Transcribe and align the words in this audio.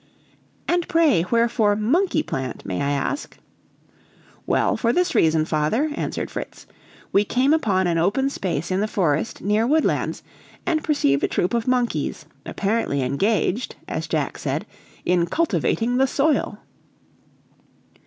"And 0.67 0.87
pray 0.87 1.25
wherefore 1.29 1.75
'monkey 1.75 2.23
plant,' 2.23 2.65
may 2.65 2.81
I 2.81 2.89
ask?" 2.89 3.37
"Well, 4.47 4.75
for 4.75 4.91
this 4.91 5.13
reason, 5.13 5.45
father," 5.45 5.91
answered 5.93 6.31
Fritz: 6.31 6.65
"we 7.11 7.23
came 7.23 7.53
upon 7.53 7.85
an 7.85 7.99
open 7.99 8.31
space 8.31 8.71
in 8.71 8.79
the 8.79 8.87
forest 8.87 9.41
near 9.43 9.67
Woodlands, 9.67 10.23
and 10.65 10.83
perceived 10.83 11.23
a 11.23 11.27
troop 11.27 11.53
of 11.53 11.67
monkeys, 11.67 12.25
apparently 12.47 13.03
engaged, 13.03 13.75
as 13.87 14.07
Jack 14.07 14.39
said, 14.39 14.65
in 15.05 15.27
cultivating 15.27 15.97
the 15.97 16.07
soil! 16.07 16.57